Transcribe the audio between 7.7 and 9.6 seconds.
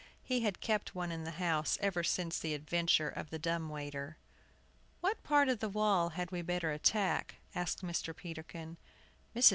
Mr. Peterkin. Mrs.